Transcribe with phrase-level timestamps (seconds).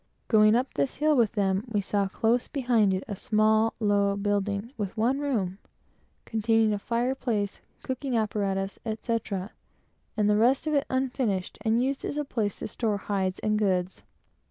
[0.29, 4.73] Going up this hill with them, we saw, just behind it, a small, low building,
[4.75, 5.59] with one room,
[6.25, 9.51] containing a fire place, cooking apparatus, etc.,
[10.17, 13.59] and the rest of it unfinished, and used as a place to store hides and
[13.59, 14.03] goods.